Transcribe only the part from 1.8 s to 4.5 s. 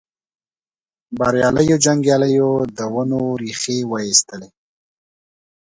جنګیالیو د ونو ریښې وایستلې.